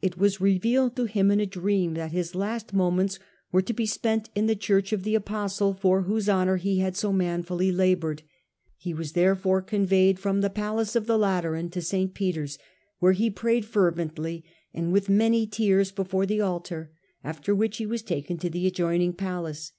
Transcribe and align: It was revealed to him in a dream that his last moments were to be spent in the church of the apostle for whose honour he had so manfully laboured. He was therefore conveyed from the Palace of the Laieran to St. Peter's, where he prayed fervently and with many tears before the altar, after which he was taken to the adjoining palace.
It 0.00 0.18
was 0.18 0.40
revealed 0.40 0.96
to 0.96 1.04
him 1.04 1.30
in 1.30 1.38
a 1.38 1.46
dream 1.46 1.94
that 1.94 2.10
his 2.10 2.34
last 2.34 2.72
moments 2.72 3.20
were 3.52 3.62
to 3.62 3.72
be 3.72 3.86
spent 3.86 4.28
in 4.34 4.46
the 4.48 4.56
church 4.56 4.92
of 4.92 5.04
the 5.04 5.14
apostle 5.14 5.72
for 5.72 6.02
whose 6.02 6.28
honour 6.28 6.56
he 6.56 6.80
had 6.80 6.96
so 6.96 7.12
manfully 7.12 7.70
laboured. 7.70 8.24
He 8.76 8.92
was 8.92 9.12
therefore 9.12 9.62
conveyed 9.62 10.18
from 10.18 10.40
the 10.40 10.50
Palace 10.50 10.96
of 10.96 11.06
the 11.06 11.16
Laieran 11.16 11.70
to 11.70 11.80
St. 11.80 12.12
Peter's, 12.12 12.58
where 12.98 13.12
he 13.12 13.30
prayed 13.30 13.64
fervently 13.64 14.44
and 14.74 14.92
with 14.92 15.08
many 15.08 15.46
tears 15.46 15.92
before 15.92 16.26
the 16.26 16.40
altar, 16.40 16.90
after 17.22 17.54
which 17.54 17.76
he 17.76 17.86
was 17.86 18.02
taken 18.02 18.38
to 18.38 18.50
the 18.50 18.66
adjoining 18.66 19.12
palace. 19.12 19.74